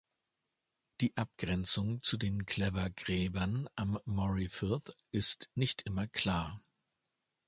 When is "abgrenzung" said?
1.15-2.01